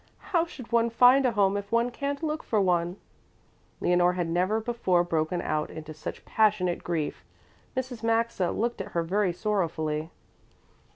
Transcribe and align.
How 0.33 0.45
should 0.47 0.71
one 0.71 0.89
find 0.89 1.27
a 1.27 1.33
home 1.33 1.55
if 1.55 1.71
one 1.71 1.91
can't 1.91 2.23
look 2.23 2.41
for 2.41 2.59
one?" 2.59 2.97
Leonore 3.79 4.13
had 4.13 4.27
never 4.27 4.59
before 4.59 5.03
broken 5.03 5.43
out 5.43 5.69
into 5.69 5.93
such 5.93 6.25
passionate 6.25 6.83
grief. 6.83 7.23
Mrs. 7.77 8.01
Maxa 8.01 8.49
looked 8.49 8.81
at 8.81 8.93
her 8.93 9.03
very 9.03 9.31
sorrowfully. 9.31 10.09